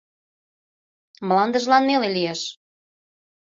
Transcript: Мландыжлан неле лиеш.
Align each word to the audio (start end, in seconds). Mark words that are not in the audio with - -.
Мландыжлан 1.27 1.83
неле 1.89 2.09
лиеш. 2.15 2.41